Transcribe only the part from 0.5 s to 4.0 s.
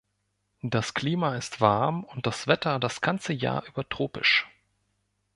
Das Klima ist warm und das Wetter das ganze Jahr über